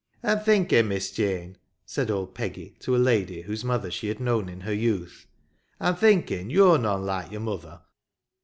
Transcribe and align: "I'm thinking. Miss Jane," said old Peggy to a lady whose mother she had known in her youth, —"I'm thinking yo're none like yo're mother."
"I'm 0.23 0.39
thinking. 0.39 0.87
Miss 0.87 1.11
Jane," 1.11 1.57
said 1.85 2.09
old 2.09 2.33
Peggy 2.33 2.75
to 2.79 2.95
a 2.95 2.97
lady 2.97 3.43
whose 3.43 3.63
mother 3.63 3.91
she 3.91 4.07
had 4.07 4.19
known 4.19 4.49
in 4.49 4.61
her 4.61 4.73
youth, 4.73 5.27
—"I'm 5.79 5.95
thinking 5.95 6.49
yo're 6.49 6.79
none 6.79 7.05
like 7.05 7.31
yo're 7.31 7.39
mother." 7.39 7.81